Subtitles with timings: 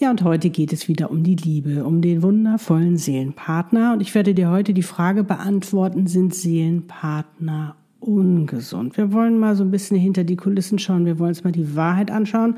[0.00, 3.92] Ja, und heute geht es wieder um die Liebe, um den wundervollen Seelenpartner.
[3.92, 8.96] Und ich werde dir heute die Frage beantworten, sind Seelenpartner ungesund?
[8.96, 11.04] Wir wollen mal so ein bisschen hinter die Kulissen schauen.
[11.04, 12.54] Wir wollen uns mal die Wahrheit anschauen.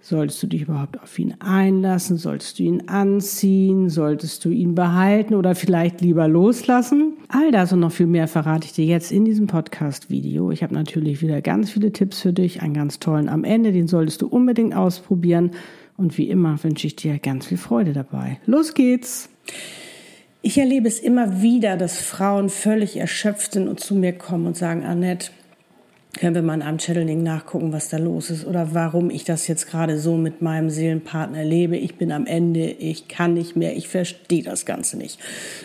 [0.00, 2.16] Solltest du dich überhaupt auf ihn einlassen?
[2.16, 3.88] Solltest du ihn anziehen?
[3.88, 7.14] Solltest du ihn behalten oder vielleicht lieber loslassen?
[7.28, 10.50] All das und noch viel mehr verrate ich dir jetzt in diesem Podcast-Video.
[10.50, 13.86] Ich habe natürlich wieder ganz viele Tipps für dich, einen ganz tollen am Ende, den
[13.86, 15.52] solltest du unbedingt ausprobieren.
[15.96, 18.38] Und wie immer wünsche ich dir ganz viel Freude dabei.
[18.46, 19.28] Los geht's!
[20.42, 24.56] Ich erlebe es immer wieder, dass Frauen völlig erschöpft sind und zu mir kommen und
[24.56, 25.30] sagen, Annette,
[26.18, 29.68] können wir mal am Channeling nachgucken, was da los ist oder warum ich das jetzt
[29.68, 31.76] gerade so mit meinem Seelenpartner erlebe.
[31.76, 35.18] Ich bin am Ende, ich kann nicht mehr, ich verstehe das Ganze nicht.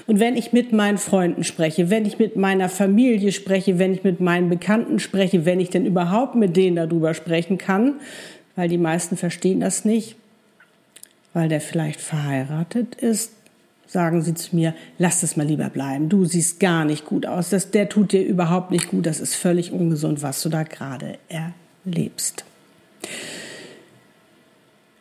[0.08, 4.04] Und wenn ich mit meinen Freunden spreche, wenn ich mit meiner Familie spreche, wenn ich
[4.04, 7.96] mit meinen Bekannten spreche, wenn ich denn überhaupt mit denen darüber sprechen kann,
[8.60, 10.18] weil die meisten verstehen das nicht,
[11.32, 13.32] weil der vielleicht verheiratet ist,
[13.88, 16.10] sagen sie zu mir, lass es mal lieber bleiben.
[16.10, 17.52] Du siehst gar nicht gut aus.
[17.52, 19.06] Das, der tut dir überhaupt nicht gut.
[19.06, 21.20] Das ist völlig ungesund, was du da gerade
[21.86, 22.44] erlebst.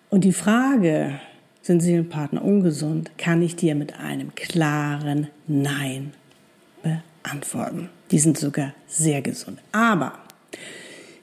[0.08, 1.18] Und die Frage,
[1.60, 6.12] sind Seelenpartner ungesund, kann ich dir mit einem klaren Nein
[7.24, 7.88] beantworten.
[8.12, 9.58] Die sind sogar sehr gesund.
[9.72, 10.12] Aber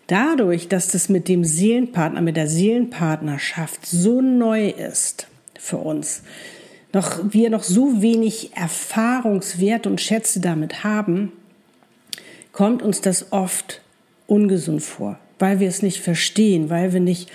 [0.08, 5.28] dadurch, dass das mit dem Seelenpartner, mit der Seelenpartnerschaft so neu ist
[5.60, 6.24] für uns,
[6.94, 11.34] noch, wir noch so wenig Erfahrungswert und Schätze damit haben,
[12.52, 13.82] kommt uns das oft
[14.28, 17.30] ungesund vor, weil wir es nicht verstehen, weil wir nicht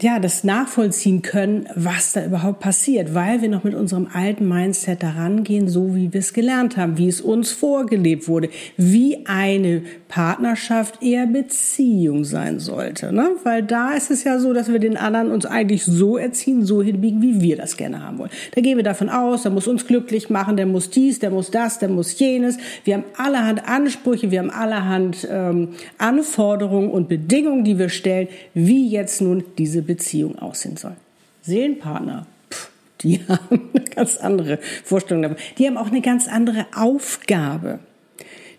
[0.00, 5.04] ja, das nachvollziehen können, was da überhaupt passiert, weil wir noch mit unserem alten Mindset
[5.04, 9.82] daran gehen, so wie wir es gelernt haben, wie es uns vorgelebt wurde, wie eine
[10.08, 13.30] Partnerschaft eher Beziehung sein sollte, ne?
[13.44, 16.82] Weil da ist es ja so, dass wir den anderen uns eigentlich so erziehen, so
[16.82, 18.30] hinbiegen, wie wir das gerne haben wollen.
[18.52, 21.52] Da gehen wir davon aus, der muss uns glücklich machen, der muss dies, der muss
[21.52, 22.58] das, der muss jenes.
[22.82, 25.68] Wir haben allerhand Ansprüche, wir haben allerhand ähm,
[25.98, 30.96] Anforderungen und Bedingungen, die wir stellen, wie jetzt nun diese Beziehung aussehen soll.
[31.42, 35.38] Seelenpartner, pff, die haben eine ganz andere Vorstellung davon.
[35.58, 37.78] Die haben auch eine ganz andere Aufgabe.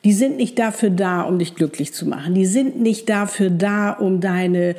[0.03, 2.35] Die sind nicht dafür da, um dich glücklich zu machen.
[2.35, 4.75] Die sind nicht dafür da, um deine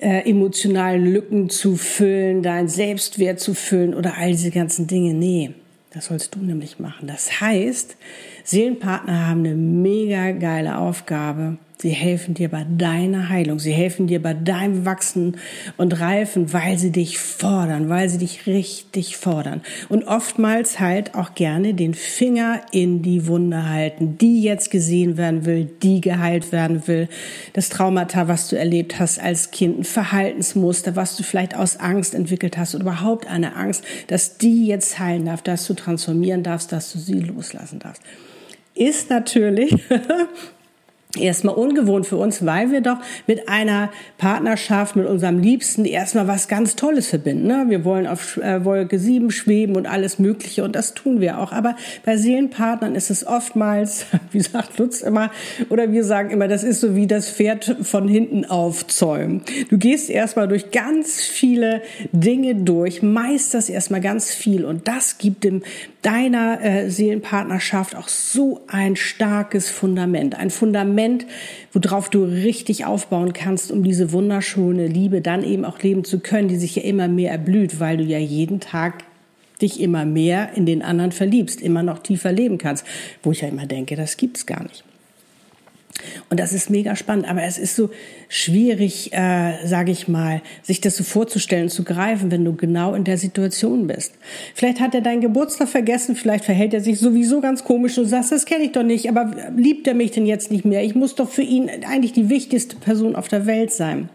[0.00, 5.14] äh, emotionalen Lücken zu füllen, deinen Selbstwert zu füllen oder all diese ganzen Dinge.
[5.14, 5.52] Nee,
[5.92, 7.08] das sollst du nämlich machen.
[7.08, 7.96] Das heißt,
[8.44, 13.60] Seelenpartner haben eine mega geile Aufgabe Sie helfen dir bei deiner Heilung.
[13.60, 15.36] Sie helfen dir bei deinem Wachsen
[15.76, 19.62] und Reifen, weil sie dich fordern, weil sie dich richtig fordern.
[19.88, 25.44] Und oftmals halt auch gerne den Finger in die Wunde halten, die jetzt gesehen werden
[25.44, 27.08] will, die geheilt werden will.
[27.52, 32.12] Das Traumata, was du erlebt hast als Kind, ein Verhaltensmuster, was du vielleicht aus Angst
[32.12, 36.72] entwickelt hast oder überhaupt eine Angst, dass die jetzt heilen darf, dass du transformieren darfst,
[36.72, 38.02] dass du sie loslassen darfst
[38.78, 39.74] ist natürlich
[41.20, 46.48] erstmal ungewohnt für uns, weil wir doch mit einer Partnerschaft, mit unserem Liebsten erstmal was
[46.48, 47.46] ganz Tolles verbinden.
[47.46, 47.66] Ne?
[47.68, 51.52] Wir wollen auf äh, Wolke 7 schweben und alles Mögliche und das tun wir auch.
[51.52, 55.30] Aber bei Seelenpartnern ist es oftmals, wie sagt Lutz immer,
[55.68, 59.42] oder wir sagen immer, das ist so wie das Pferd von hinten aufzäumen.
[59.70, 65.44] Du gehst erstmal durch ganz viele Dinge durch, meisterst erstmal ganz viel und das gibt
[65.44, 65.62] dem
[66.02, 70.38] deiner äh, Seelenpartnerschaft auch so ein starkes Fundament.
[70.38, 71.07] Ein Fundament,
[71.72, 76.48] worauf du richtig aufbauen kannst, um diese wunderschöne Liebe dann eben auch leben zu können,
[76.48, 79.04] die sich ja immer mehr erblüht, weil du ja jeden Tag
[79.60, 82.86] dich immer mehr in den anderen verliebst, immer noch tiefer leben kannst.
[83.22, 84.84] Wo ich ja immer denke, das gibt's gar nicht.
[86.30, 87.90] Und das ist mega spannend, aber es ist so
[88.28, 93.04] schwierig, äh, sage ich mal, sich das so vorzustellen, zu greifen, wenn du genau in
[93.04, 94.14] der Situation bist.
[94.54, 98.32] Vielleicht hat er deinen Geburtstag vergessen, vielleicht verhält er sich sowieso ganz komisch und sagst,
[98.32, 100.84] das kenne ich doch nicht, aber liebt er mich denn jetzt nicht mehr?
[100.84, 104.08] Ich muss doch für ihn eigentlich die wichtigste Person auf der Welt sein.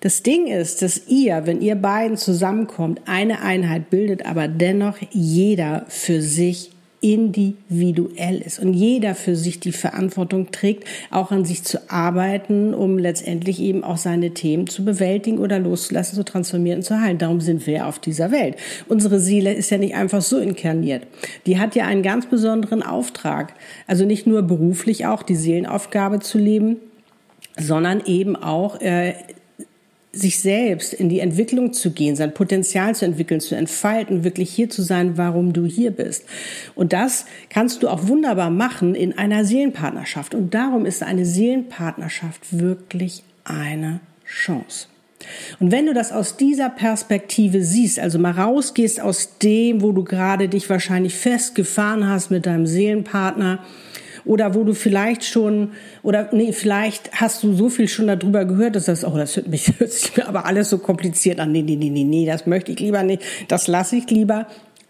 [0.00, 5.86] Das Ding ist, dass ihr, wenn ihr beiden zusammenkommt, eine Einheit bildet, aber dennoch jeder
[5.88, 6.70] für sich
[7.12, 12.98] individuell ist und jeder für sich die Verantwortung trägt, auch an sich zu arbeiten, um
[12.98, 17.18] letztendlich eben auch seine Themen zu bewältigen oder loszulassen, zu transformieren und zu heilen.
[17.18, 18.56] Darum sind wir auf dieser Welt.
[18.88, 21.06] Unsere Seele ist ja nicht einfach so inkarniert.
[21.46, 23.54] Die hat ja einen ganz besonderen Auftrag.
[23.86, 26.78] Also nicht nur beruflich auch die Seelenaufgabe zu leben,
[27.56, 29.14] sondern eben auch äh,
[30.16, 34.70] sich selbst in die Entwicklung zu gehen, sein Potenzial zu entwickeln, zu entfalten, wirklich hier
[34.70, 36.24] zu sein, warum du hier bist.
[36.74, 40.34] Und das kannst du auch wunderbar machen in einer Seelenpartnerschaft.
[40.34, 44.88] Und darum ist eine Seelenpartnerschaft wirklich eine Chance.
[45.60, 50.04] Und wenn du das aus dieser Perspektive siehst, also mal rausgehst aus dem, wo du
[50.04, 53.60] gerade dich wahrscheinlich festgefahren hast mit deinem Seelenpartner,
[54.26, 55.70] oder wo du vielleicht schon
[56.02, 59.48] oder nee, vielleicht hast du so viel schon darüber gehört, dass das oh, das hört
[59.48, 61.52] mich hört sich mir aber alles so kompliziert an.
[61.52, 64.46] Nee, nee, nee, nee, nee, das möchte ich lieber nicht, das lasse ich lieber.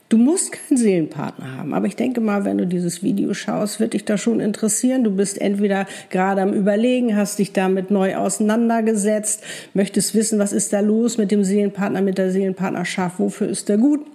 [0.09, 3.93] Du musst keinen Seelenpartner haben, aber ich denke mal, wenn du dieses Video schaust, wird
[3.93, 5.03] dich das schon interessieren.
[5.03, 9.43] Du bist entweder gerade am Überlegen, hast dich damit neu auseinandergesetzt,
[9.75, 13.79] möchtest wissen, was ist da los mit dem Seelenpartner, mit der Seelenpartnerschaft, wofür ist der
[13.79, 14.07] gut?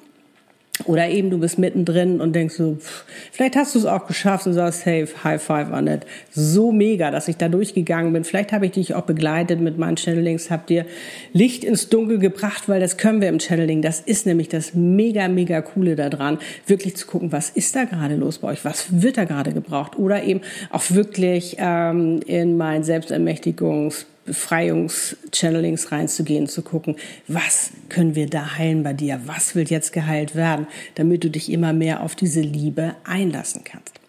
[0.85, 4.47] Oder eben du bist mittendrin und denkst so, pff, vielleicht hast du es auch geschafft
[4.47, 6.05] und sagst, hey, High Five an it.
[6.31, 8.23] So mega, dass ich da durchgegangen bin.
[8.23, 10.85] Vielleicht habe ich dich auch begleitet mit meinen Channelings, hab dir
[11.33, 13.81] Licht ins Dunkel gebracht, weil das können wir im Channeling.
[13.81, 18.15] Das ist nämlich das mega, mega coole daran, wirklich zu gucken, was ist da gerade
[18.15, 18.65] los bei euch?
[18.65, 19.97] Was wird da gerade gebraucht?
[19.97, 26.95] Oder eben auch wirklich ähm, in mein Selbstermächtigungs Befreiungs-Channelings reinzugehen, zu gucken,
[27.27, 29.19] was können wir da heilen bei dir?
[29.25, 33.99] Was will jetzt geheilt werden, damit du dich immer mehr auf diese Liebe einlassen kannst?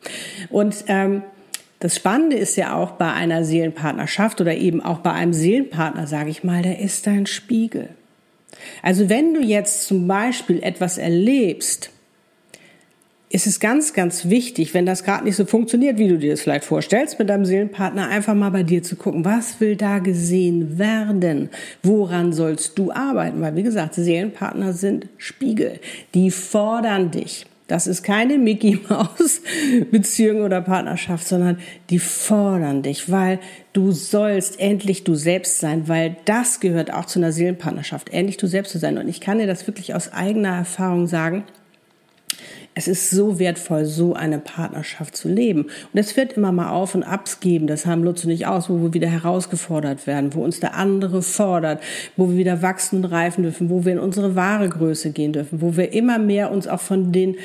[0.50, 1.22] Und ähm,
[1.80, 6.30] das Spannende ist ja auch bei einer Seelenpartnerschaft oder eben auch bei einem Seelenpartner, sage
[6.30, 7.88] ich mal, der ist dein Spiegel.
[8.82, 11.90] Also wenn du jetzt zum Beispiel etwas erlebst,
[13.32, 16.43] ist es ganz, ganz wichtig, wenn das gerade nicht so funktioniert, wie du dir das
[16.43, 20.79] vielleicht vorstellst, mit deinem Seelenpartner einfach mal bei dir zu gucken, was will da gesehen
[20.79, 21.49] werden?
[21.82, 23.40] Woran sollst du arbeiten?
[23.40, 25.81] Weil, wie gesagt, Seelenpartner sind Spiegel.
[26.12, 27.46] Die fordern dich.
[27.69, 29.40] Das ist keine Mickey Maus
[29.90, 31.58] Beziehung oder Partnerschaft, sondern
[31.88, 33.38] die fordern dich, weil
[33.73, 38.46] du sollst endlich du selbst sein, weil das gehört auch zu einer Seelenpartnerschaft, endlich du
[38.46, 38.99] selbst zu sein.
[38.99, 41.44] Und ich kann dir das wirklich aus eigener Erfahrung sagen
[42.74, 45.62] es ist so wertvoll, so eine Partnerschaft zu leben.
[45.64, 47.66] Und es wird immer mal Auf und Abs geben.
[47.66, 51.20] Das haben Lutz und ich aus, wo wir wieder herausgefordert werden, wo uns der andere
[51.20, 51.82] fordert,
[52.16, 55.60] wo wir wieder wachsen und reifen dürfen, wo wir in unsere wahre Größe gehen dürfen,
[55.60, 57.36] wo wir immer mehr uns auch von den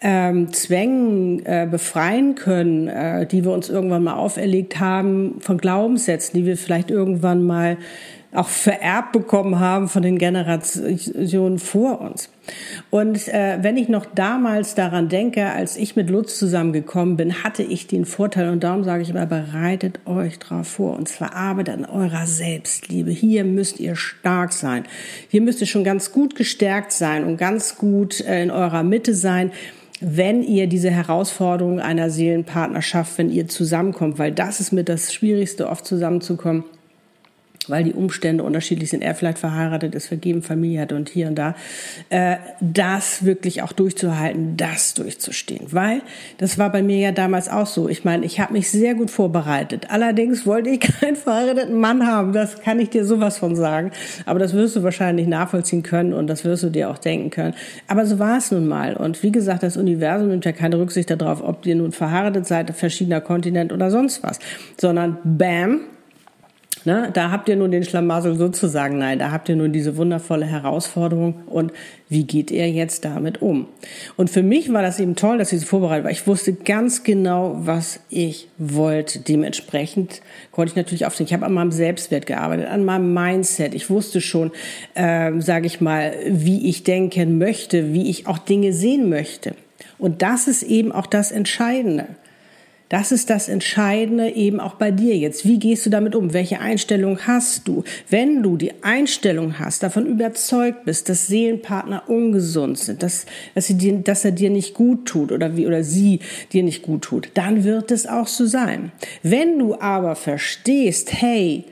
[0.00, 6.40] ähm, Zwängen äh, befreien können, äh, die wir uns irgendwann mal auferlegt haben, von Glaubenssätzen,
[6.40, 7.76] die wir vielleicht irgendwann mal
[8.34, 12.30] auch vererbt bekommen haben von den Generationen vor uns.
[12.90, 17.62] Und äh, wenn ich noch damals daran denke, als ich mit Lutz zusammengekommen bin, hatte
[17.62, 21.74] ich den Vorteil und darum sage ich immer, bereitet euch drauf vor und zwar arbeitet
[21.74, 23.10] an eurer Selbstliebe.
[23.10, 24.84] Hier müsst ihr stark sein.
[25.28, 29.14] Hier müsst ihr schon ganz gut gestärkt sein und ganz gut äh, in eurer Mitte
[29.14, 29.52] sein
[30.04, 35.68] wenn ihr diese Herausforderung einer Seelenpartnerschaft, wenn ihr zusammenkommt, weil das ist mit das Schwierigste,
[35.68, 36.64] oft zusammenzukommen,
[37.68, 41.36] weil die Umstände unterschiedlich sind, er vielleicht verheiratet ist, vergeben, Familie hat und hier und
[41.36, 41.54] da,
[42.10, 45.66] äh, das wirklich auch durchzuhalten, das durchzustehen.
[45.70, 46.02] Weil
[46.38, 47.88] das war bei mir ja damals auch so.
[47.88, 49.86] Ich meine, ich habe mich sehr gut vorbereitet.
[49.90, 52.32] Allerdings wollte ich keinen verheirateten Mann haben.
[52.32, 53.92] Das kann ich dir sowas von sagen.
[54.26, 57.54] Aber das wirst du wahrscheinlich nachvollziehen können und das wirst du dir auch denken können.
[57.86, 58.96] Aber so war es nun mal.
[58.96, 62.74] Und wie gesagt, das Universum nimmt ja keine Rücksicht darauf, ob ihr nun verheiratet seid,
[62.74, 64.38] verschiedener Kontinent oder sonst was.
[64.78, 65.80] Sondern bam,
[66.84, 67.10] Ne?
[67.12, 68.98] Da habt ihr nun den Schlamassel sozusagen.
[68.98, 71.42] Nein, da habt ihr nun diese wundervolle Herausforderung.
[71.46, 71.72] Und
[72.08, 73.68] wie geht ihr jetzt damit um?
[74.16, 76.10] Und für mich war das eben toll, dass ich so vorbereitet war.
[76.10, 79.20] Ich wusste ganz genau, was ich wollte.
[79.20, 81.26] Dementsprechend konnte ich natürlich aufstehen.
[81.26, 83.74] Ich habe an meinem Selbstwert gearbeitet, an meinem Mindset.
[83.74, 84.50] Ich wusste schon,
[84.94, 89.54] äh, sage ich mal, wie ich denken möchte, wie ich auch Dinge sehen möchte.
[89.98, 92.06] Und das ist eben auch das Entscheidende.
[92.92, 95.46] Das ist das Entscheidende eben auch bei dir jetzt.
[95.46, 96.34] Wie gehst du damit um?
[96.34, 97.84] Welche Einstellung hast du?
[98.10, 103.78] Wenn du die Einstellung hast, davon überzeugt bist, dass Seelenpartner ungesund sind, dass, dass, sie
[103.78, 106.20] dir, dass er dir nicht gut tut oder wie, oder sie
[106.52, 108.92] dir nicht gut tut, dann wird es auch so sein.
[109.22, 111.64] Wenn du aber verstehst, hey,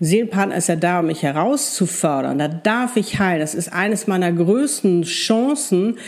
[0.00, 2.38] Seelenpartner ist ja da, um mich herauszufördern.
[2.38, 3.40] Da darf ich heilen.
[3.40, 5.98] Das ist eines meiner größten Chancen,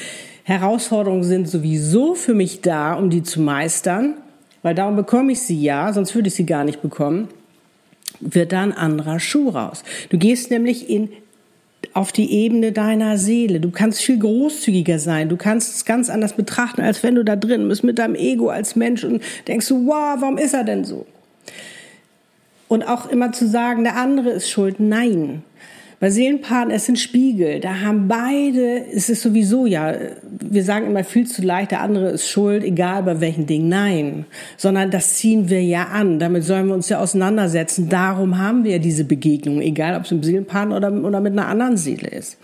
[0.48, 4.14] Herausforderungen sind sowieso für mich da, um die zu meistern,
[4.62, 7.28] weil darum bekomme ich sie ja, sonst würde ich sie gar nicht bekommen,
[8.20, 9.84] wird da ein anderer Schuh raus.
[10.08, 11.10] Du gehst nämlich in
[11.92, 13.60] auf die Ebene deiner Seele.
[13.60, 15.28] Du kannst viel großzügiger sein.
[15.28, 18.48] Du kannst es ganz anders betrachten, als wenn du da drin bist mit deinem Ego
[18.48, 21.06] als Mensch und denkst so, wow, warum ist er denn so?
[22.68, 24.80] Und auch immer zu sagen, der andere ist schuld.
[24.80, 25.42] Nein.
[26.00, 27.58] Bei Seelenpaaren, es sind Spiegel.
[27.58, 29.94] Da haben beide, es ist sowieso ja,
[30.30, 33.68] wir sagen immer viel zu leicht, der andere ist schuld, egal bei welchen Dingen.
[33.68, 34.24] Nein.
[34.56, 36.20] Sondern das ziehen wir ja an.
[36.20, 37.88] Damit sollen wir uns ja auseinandersetzen.
[37.88, 41.76] Darum haben wir diese Begegnung, egal ob es im Seelenpaar oder, oder mit einer anderen
[41.76, 42.38] Seele ist.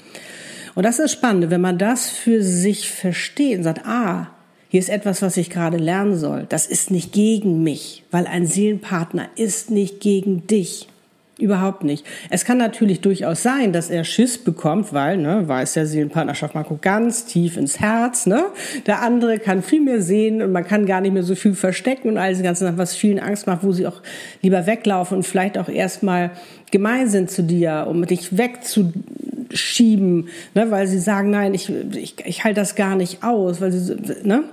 [0.74, 4.30] Und das ist spannend, wenn man das für sich versteht und sagt, ah,
[4.68, 6.46] hier ist etwas, was ich gerade lernen soll.
[6.48, 10.88] Das ist nicht gegen mich, weil ein Seelenpartner ist nicht gegen dich.
[11.36, 12.06] Überhaupt nicht.
[12.30, 16.62] Es kann natürlich durchaus sein, dass er Schiss bekommt, weil, ne, weiß ja, Seelenpartnerschaft, man
[16.62, 18.44] guckt ganz tief ins Herz, ne?
[18.86, 22.08] Der andere kann viel mehr sehen und man kann gar nicht mehr so viel verstecken
[22.08, 24.00] und all diese ganzen Sachen, was vielen Angst macht, wo sie auch
[24.42, 26.30] lieber weglaufen und vielleicht auch erstmal
[26.70, 32.44] gemein sind zu dir, um dich wegzuschieben, ne, weil sie sagen, nein, ich, ich, ich
[32.44, 34.44] halte das gar nicht aus, weil sie, ne?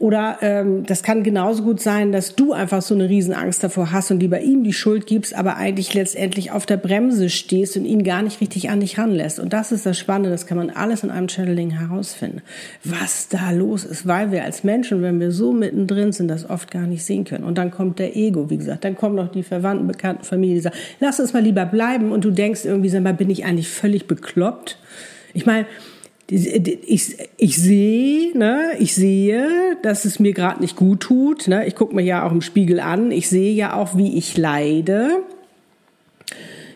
[0.00, 4.10] Oder ähm, das kann genauso gut sein, dass du einfach so eine Riesenangst davor hast
[4.10, 8.02] und lieber ihm die Schuld gibst, aber eigentlich letztendlich auf der Bremse stehst und ihn
[8.02, 9.38] gar nicht richtig an dich ranlässt.
[9.38, 12.40] Und das ist das Spannende, das kann man alles in einem Channeling herausfinden,
[12.82, 16.70] was da los ist, weil wir als Menschen, wenn wir so mittendrin sind, das oft
[16.70, 17.44] gar nicht sehen können.
[17.44, 20.62] Und dann kommt der Ego, wie gesagt, dann kommen noch die Verwandten, Bekannten, Familie, die
[20.62, 23.68] sagen, lass uns mal lieber bleiben und du denkst irgendwie, sag mal, bin ich eigentlich
[23.68, 24.78] völlig bekloppt?
[25.34, 25.66] Ich meine,
[26.30, 31.48] ich, ich sehe, ne, ich sehe, dass es mir gerade nicht gut tut.
[31.48, 31.66] Ne?
[31.66, 33.10] Ich gucke mir ja auch im Spiegel an.
[33.10, 35.24] Ich sehe ja auch, wie ich leide.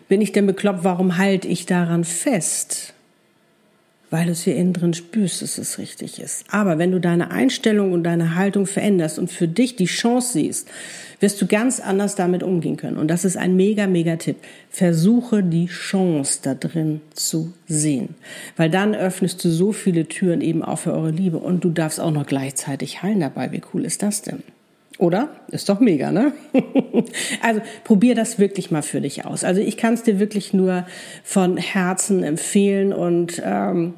[0.09, 2.94] Bin ich denn bekloppt, warum halte ich daran fest?
[4.09, 6.45] Weil du es hier innen drin spürst, dass es richtig ist.
[6.49, 10.67] Aber wenn du deine Einstellung und deine Haltung veränderst und für dich die Chance siehst,
[11.19, 12.97] wirst du ganz anders damit umgehen können.
[12.97, 14.37] Und das ist ein mega, mega Tipp.
[14.69, 18.09] Versuche die Chance da drin zu sehen.
[18.57, 21.37] Weil dann öffnest du so viele Türen eben auch für eure Liebe.
[21.37, 23.51] Und du darfst auch noch gleichzeitig heilen dabei.
[23.51, 24.43] Wie cool ist das denn?
[24.97, 25.29] Oder?
[25.51, 26.31] Ist doch mega, ne?
[27.41, 29.43] also probier das wirklich mal für dich aus.
[29.43, 30.85] Also ich kann es dir wirklich nur
[31.23, 33.95] von Herzen empfehlen und ähm,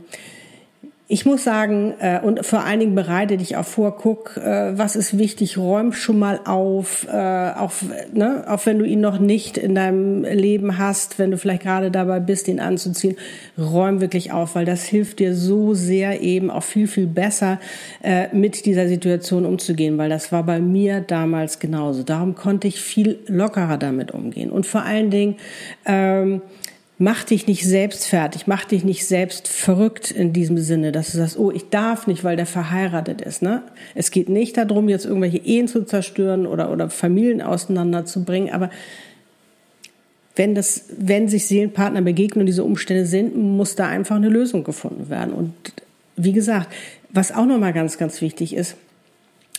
[1.09, 4.97] ich muss sagen, äh, und vor allen Dingen bereite dich auch vor, guck, äh, was
[4.97, 7.71] ist wichtig, räum schon mal auf, äh, auch,
[8.13, 11.91] ne, auch wenn du ihn noch nicht in deinem Leben hast, wenn du vielleicht gerade
[11.91, 13.15] dabei bist, ihn anzuziehen,
[13.57, 17.59] räum wirklich auf, weil das hilft dir so sehr eben auch viel, viel besser
[18.03, 22.03] äh, mit dieser Situation umzugehen, weil das war bei mir damals genauso.
[22.03, 24.49] Darum konnte ich viel lockerer damit umgehen.
[24.49, 25.37] Und vor allen Dingen,
[25.85, 26.41] ähm,
[26.98, 31.18] mach dich nicht selbst fertig, mach dich nicht selbst verrückt in diesem Sinne, dass du
[31.18, 33.42] sagst, oh, ich darf nicht, weil der verheiratet ist.
[33.42, 33.62] Ne?
[33.94, 38.72] Es geht nicht darum, jetzt irgendwelche Ehen zu zerstören oder, oder Familien auseinanderzubringen, aber
[40.36, 44.63] wenn, das, wenn sich Seelenpartner begegnen und diese Umstände sind, muss da einfach eine Lösung
[44.63, 45.34] gefunden werden.
[45.34, 45.54] Und
[46.16, 46.72] wie gesagt,
[47.10, 48.75] was auch nochmal ganz, ganz wichtig ist,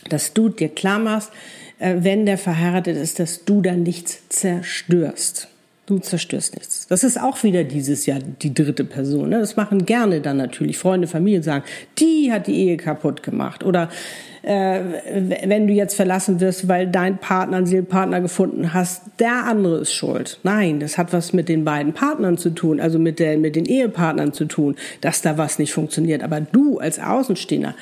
[0.07, 1.31] dass du dir klar machst,
[1.79, 5.49] äh, wenn der verheiratet ist, dass du da nichts zerstörst.
[5.89, 6.85] Du zerstörst nichts.
[6.85, 9.29] Das ist auch wieder dieses Jahr die dritte Person.
[9.29, 9.39] Ne?
[9.39, 11.63] Das machen gerne dann natürlich Freunde, Familie sagen,
[11.97, 13.63] die hat die Ehe kaputt gemacht.
[13.63, 13.89] Oder
[14.43, 14.81] äh,
[15.45, 19.91] wenn du jetzt verlassen wirst, weil dein Partner einen Seelenpartner gefunden hast, der andere ist
[19.91, 20.39] schuld.
[20.43, 23.65] Nein, das hat was mit den beiden Partnern zu tun, also mit, der, mit den
[23.65, 26.21] Ehepartnern zu tun, dass da was nicht funktioniert.
[26.21, 27.73] Aber du als Außenstehender,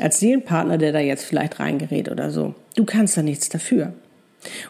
[0.00, 3.92] als Seelenpartner, der da jetzt vielleicht reingerät oder so, du kannst da nichts dafür.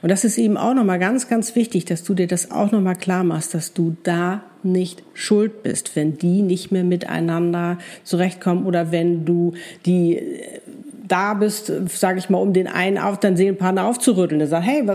[0.03, 2.97] Und das ist eben auch nochmal ganz, ganz wichtig, dass du dir das auch nochmal
[2.97, 8.93] klar machst, dass du da nicht schuld bist, wenn die nicht mehr miteinander zurechtkommen oder
[8.93, 9.55] wenn du
[9.87, 10.61] die äh,
[11.07, 14.39] da bist, sage ich mal, um den einen auf deinen Seelenpartner aufzurütteln.
[14.39, 14.89] Der sagt, hey,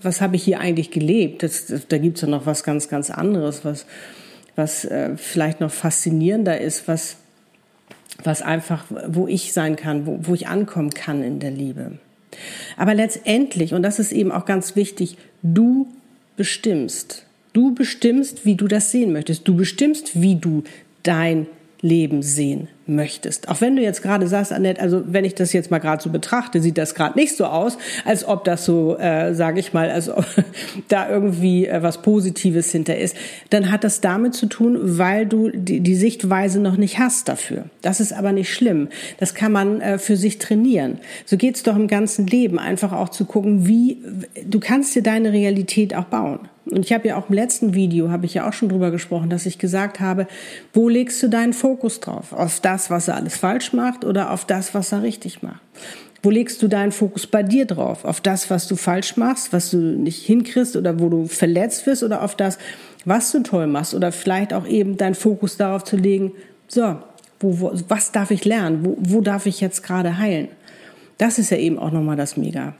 [0.00, 1.42] was, habe ich hier eigentlich gelebt?
[1.42, 3.84] Das, das, da gibt's ja noch was ganz, ganz anderes, was,
[4.54, 7.16] was äh, vielleicht noch faszinierender ist, was,
[8.22, 11.98] was einfach, wo ich sein kann, wo, wo ich ankommen kann in der Liebe.
[12.76, 15.88] Aber letztendlich, und das ist eben auch ganz wichtig, du
[16.36, 17.26] bestimmst.
[17.52, 19.46] Du bestimmst, wie du das sehen möchtest.
[19.46, 20.62] Du bestimmst, wie du
[21.02, 21.46] dein
[21.82, 23.48] Leben sehen möchtest.
[23.48, 26.10] Auch wenn du jetzt gerade sagst, Annette, also wenn ich das jetzt mal gerade so
[26.10, 29.90] betrachte, sieht das gerade nicht so aus, als ob das so, äh, sage ich mal,
[29.90, 30.26] als ob
[30.88, 33.16] da irgendwie äh, was Positives hinter ist,
[33.50, 37.64] dann hat das damit zu tun, weil du die, die Sichtweise noch nicht hast dafür.
[37.80, 38.88] Das ist aber nicht schlimm.
[39.18, 40.98] Das kann man äh, für sich trainieren.
[41.24, 44.02] So geht's doch im ganzen Leben, einfach auch zu gucken, wie
[44.44, 46.40] du kannst dir deine Realität auch bauen.
[46.70, 49.30] Und ich habe ja auch im letzten Video, habe ich ja auch schon drüber gesprochen,
[49.30, 50.26] dass ich gesagt habe,
[50.72, 52.32] wo legst du deinen Fokus drauf?
[52.32, 55.60] Auf das, was er alles falsch macht oder auf das, was er richtig macht?
[56.22, 58.04] Wo legst du deinen Fokus bei dir drauf?
[58.04, 62.02] Auf das, was du falsch machst, was du nicht hinkriegst oder wo du verletzt wirst
[62.02, 62.58] oder auf das,
[63.04, 66.32] was du toll machst oder vielleicht auch eben deinen Fokus darauf zu legen,
[66.68, 66.96] so,
[67.40, 68.84] wo, wo, was darf ich lernen?
[68.84, 70.48] Wo, wo darf ich jetzt gerade heilen?
[71.16, 72.74] Das ist ja eben auch nochmal das Mega.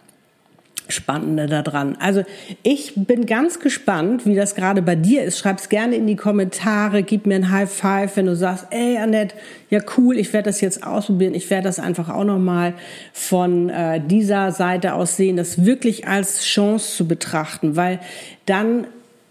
[0.91, 1.97] Spannende daran.
[2.01, 2.23] Also
[2.63, 5.39] ich bin ganz gespannt, wie das gerade bei dir ist.
[5.39, 9.35] Schreib's gerne in die Kommentare, gib mir ein High Five, wenn du sagst, ey Annette,
[9.71, 11.35] ja cool, ich werde das jetzt ausprobieren.
[11.35, 12.75] Ich werde das einfach auch nochmal
[13.13, 18.01] von äh, dieser Seite aus sehen, das wirklich als Chance zu betrachten, weil
[18.47, 18.87] dann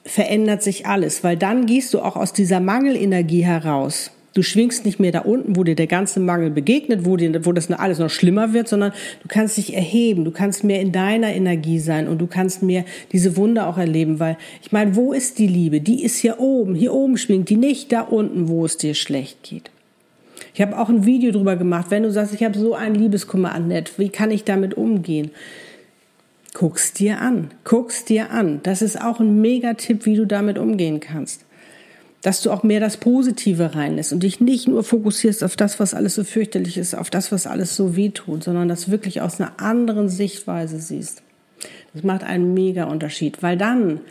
[0.06, 4.12] verändert sich alles, weil dann gehst du auch aus dieser Mangelenergie heraus.
[4.39, 7.51] Du schwingst nicht mehr da unten, wo dir der ganze Mangel begegnet, wo, dir, wo
[7.51, 11.34] das alles noch schlimmer wird, sondern du kannst dich erheben, du kannst mehr in deiner
[11.34, 15.39] Energie sein und du kannst mehr diese Wunder auch erleben, weil ich meine, wo ist
[15.39, 15.81] die Liebe?
[15.81, 19.43] Die ist hier oben, hier oben schwingt die nicht da unten, wo es dir schlecht
[19.43, 19.72] geht.
[20.53, 23.53] Ich habe auch ein Video drüber gemacht, wenn du sagst, ich habe so einen Liebeskummer,
[23.53, 25.31] Annette, wie kann ich damit umgehen?
[26.53, 28.62] Guck's dir an, guck's dir an.
[28.63, 31.43] Das ist auch ein Megatipp, wie du damit umgehen kannst
[32.22, 35.94] dass du auch mehr das Positive reinlässt und dich nicht nur fokussierst auf das, was
[35.94, 39.54] alles so fürchterlich ist, auf das, was alles so wehtut, sondern das wirklich aus einer
[39.60, 41.22] anderen Sichtweise siehst.
[41.94, 44.02] Das macht einen mega Unterschied, weil dann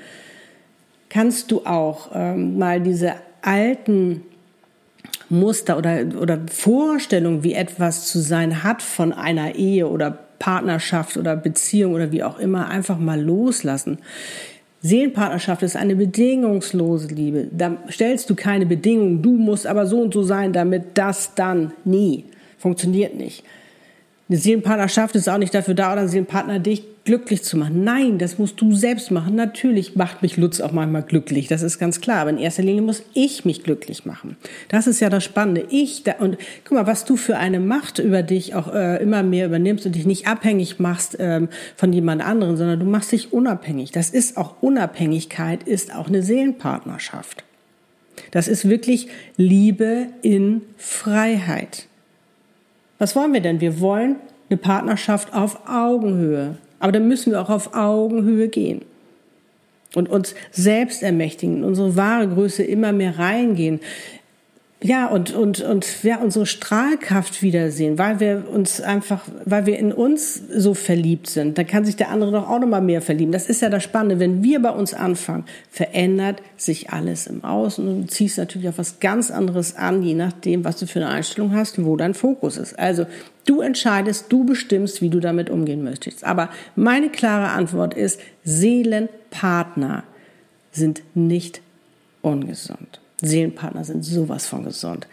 [1.09, 4.23] kannst du auch ähm, mal diese alten
[5.29, 11.37] Muster oder, oder Vorstellungen, wie etwas zu sein hat von einer Ehe oder Partnerschaft oder
[11.37, 13.99] Beziehung oder wie auch immer, einfach mal loslassen.
[14.81, 17.49] Seelenpartnerschaft ist eine bedingungslose Liebe.
[17.51, 19.23] Da stellst du keine Bedingungen.
[19.23, 22.25] Du musst aber so und so sein, damit das dann nie
[22.59, 23.43] funktioniert nicht.
[24.29, 27.85] Eine Seelenpartnerschaft ist auch nicht dafür da, oder ein Seelenpartner dich glücklich zu machen.
[27.85, 29.35] Nein, das musst du selbst machen.
[29.35, 32.19] Natürlich macht mich Lutz auch manchmal glücklich, das ist ganz klar.
[32.19, 34.37] Aber in erster Linie muss ich mich glücklich machen.
[34.69, 35.65] Das ist ja das Spannende.
[35.71, 39.23] Ich da, und guck mal, was du für eine Macht über dich auch äh, immer
[39.23, 43.33] mehr übernimmst und dich nicht abhängig machst ähm, von jemand anderen, sondern du machst dich
[43.33, 43.91] unabhängig.
[43.91, 47.43] Das ist auch Unabhängigkeit, ist auch eine Seelenpartnerschaft.
[48.33, 51.87] Das ist wirklich Liebe in Freiheit.
[52.99, 53.63] Was wollen wir denn?
[53.63, 54.17] Wir wollen
[54.51, 56.59] eine Partnerschaft auf Augenhöhe.
[56.81, 58.83] Aber dann müssen wir auch auf Augenhöhe gehen
[59.95, 63.81] und uns selbst ermächtigen, unsere wahre Größe immer mehr reingehen.
[64.81, 69.93] Ja, und, und, und ja, unsere Strahlkraft wiedersehen, weil wir uns einfach, weil wir in
[69.93, 71.59] uns so verliebt sind.
[71.59, 73.33] Dann kann sich der andere doch auch noch mal mehr verlieben.
[73.33, 74.21] Das ist ja das Spannende.
[74.21, 78.79] Wenn wir bei uns anfangen, verändert sich alles im Außen und du ziehst natürlich auf
[78.79, 82.57] was ganz anderes an, je nachdem, was du für eine Einstellung hast, wo dein Fokus
[82.57, 82.79] ist.
[82.79, 83.07] Also,
[83.47, 86.23] du entscheidest, du bestimmst, wie du damit umgehen möchtest.
[86.23, 90.05] Aber meine klare Antwort ist, Seelenpartner
[90.71, 91.63] sind nicht
[92.23, 93.01] ungesund.
[93.21, 95.07] Seelenpartner sind sowas von gesund.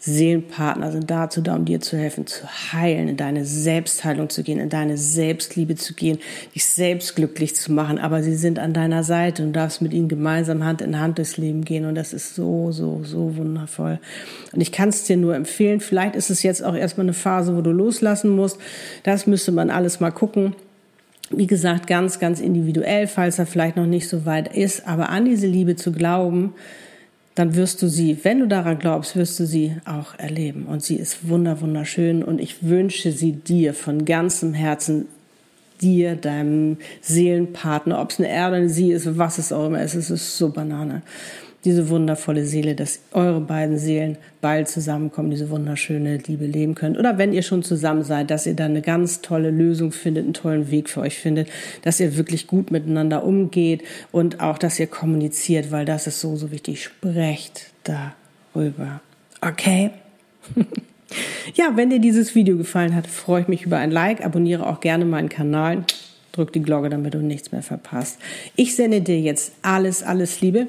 [0.00, 4.60] Seelenpartner sind dazu da, um dir zu helfen, zu heilen, in deine Selbstheilung zu gehen,
[4.60, 6.18] in deine Selbstliebe zu gehen,
[6.54, 7.98] dich selbst glücklich zu machen.
[7.98, 11.36] Aber sie sind an deiner Seite und darfst mit ihnen gemeinsam Hand in Hand durchs
[11.36, 11.84] Leben gehen.
[11.84, 13.98] Und das ist so, so, so wundervoll.
[14.52, 15.80] Und ich kann es dir nur empfehlen.
[15.80, 18.58] Vielleicht ist es jetzt auch erstmal eine Phase, wo du loslassen musst.
[19.02, 20.54] Das müsste man alles mal gucken.
[21.30, 24.86] Wie gesagt, ganz, ganz individuell, falls er vielleicht noch nicht so weit ist.
[24.86, 26.54] Aber an diese Liebe zu glauben,
[27.38, 30.66] dann wirst du sie, wenn du daran glaubst, wirst du sie auch erleben.
[30.66, 32.24] Und sie ist wunder, wunderschön.
[32.24, 35.06] Und ich wünsche sie dir von ganzem Herzen,
[35.80, 39.80] dir, deinem Seelenpartner, ob es eine er oder eine sie ist, was es auch immer
[39.80, 41.02] ist, es ist so Banane
[41.64, 46.96] diese wundervolle Seele, dass eure beiden Seelen bald zusammenkommen, diese wunderschöne Liebe leben könnt.
[46.96, 50.34] Oder wenn ihr schon zusammen seid, dass ihr dann eine ganz tolle Lösung findet, einen
[50.34, 51.48] tollen Weg für euch findet,
[51.82, 56.36] dass ihr wirklich gut miteinander umgeht und auch, dass ihr kommuniziert, weil das ist so,
[56.36, 56.84] so wichtig.
[56.84, 59.00] Sprecht darüber.
[59.40, 59.90] Okay?
[61.54, 64.80] ja, wenn dir dieses Video gefallen hat, freue ich mich über ein Like, abonniere auch
[64.80, 65.84] gerne meinen Kanal.
[66.30, 68.18] Drück die Glocke, damit du nichts mehr verpasst.
[68.54, 70.68] Ich sende dir jetzt alles, alles Liebe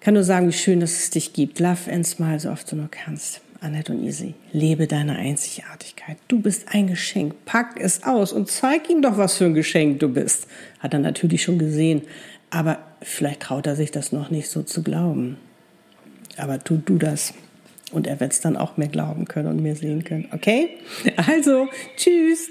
[0.00, 1.60] kann nur sagen, wie schön, dass es dich gibt.
[1.60, 3.40] Love and smile so oft du nur kannst.
[3.60, 6.16] Annette und Easy, lebe deine Einzigartigkeit.
[6.28, 7.34] Du bist ein Geschenk.
[7.44, 10.46] Pack es aus und zeig ihm doch, was für ein Geschenk du bist.
[10.78, 12.02] Hat er natürlich schon gesehen,
[12.48, 15.36] aber vielleicht traut er sich das noch nicht so zu glauben.
[16.38, 17.34] Aber tu du das.
[17.92, 20.28] Und er wird es dann auch mehr glauben können und mehr sehen können.
[20.32, 20.70] Okay?
[21.16, 22.50] Also, tschüss.